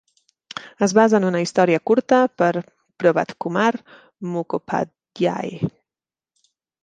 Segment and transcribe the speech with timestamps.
[0.85, 2.49] Es basa en una història curta per
[3.03, 3.67] Provatkumar
[4.37, 5.55] Mukhopadhyay.